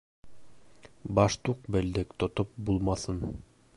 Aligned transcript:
-Баштуҡ 1.19 1.69
белдек 1.75 2.17
тотоп 2.25 2.57
булмаҫын. 2.71 3.21